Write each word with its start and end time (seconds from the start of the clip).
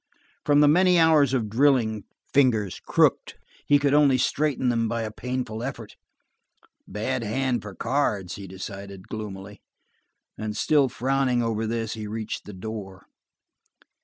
From 0.43 0.61
the 0.61 0.67
many 0.67 0.97
hours 0.97 1.31
of 1.31 1.47
drilling, 1.47 2.05
fingers 2.33 2.79
crooked, 2.87 3.35
he 3.67 3.77
could 3.77 3.93
only 3.93 4.17
straighten 4.17 4.69
them 4.69 4.87
by 4.89 5.03
a 5.03 5.11
painful 5.11 5.61
effort. 5.61 5.95
A 6.87 6.91
bad 6.91 7.21
hand 7.21 7.61
for 7.61 7.75
cards, 7.75 8.33
he 8.33 8.47
decided 8.47 9.07
gloomily, 9.09 9.61
and 10.39 10.57
still 10.57 10.89
frowning 10.89 11.43
over 11.43 11.67
this 11.67 11.93
he 11.93 12.07
reached 12.07 12.45
the 12.45 12.53
door. 12.53 13.03